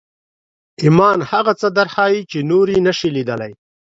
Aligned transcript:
ایمان 0.83 1.19
هغه 1.31 1.53
څه 1.59 1.67
درښيي 1.77 2.21
چې 2.31 2.37
نور 2.51 2.65
یې 2.73 2.79
نشي 2.87 3.09
لیدلی 3.15 3.51